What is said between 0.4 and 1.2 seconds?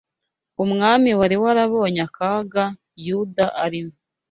umwami